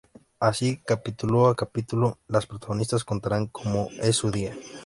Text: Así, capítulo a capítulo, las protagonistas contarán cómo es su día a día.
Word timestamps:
Así, 0.39 0.81
capítulo 0.83 1.45
a 1.45 1.55
capítulo, 1.55 2.17
las 2.27 2.47
protagonistas 2.47 3.03
contarán 3.03 3.45
cómo 3.49 3.87
es 4.01 4.15
su 4.15 4.31
día 4.31 4.51
a 4.51 4.55
día. 4.55 4.61